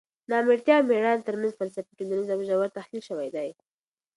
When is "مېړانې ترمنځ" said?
0.89-1.53